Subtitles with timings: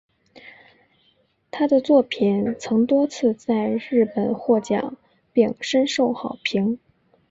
[1.51, 4.97] 她的作品曾多次在日本获奖
[5.31, 6.79] 并深受好评。